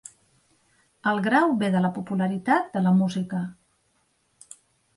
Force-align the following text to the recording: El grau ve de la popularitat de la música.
El 1.11 1.21
grau 1.27 1.53
ve 1.59 1.69
de 1.75 1.83
la 1.85 1.93
popularitat 1.99 2.73
de 2.79 2.83
la 2.87 2.95
música. 3.03 3.43